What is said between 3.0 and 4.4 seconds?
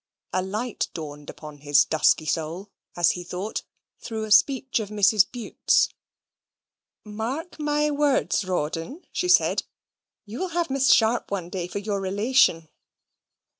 he thought, through a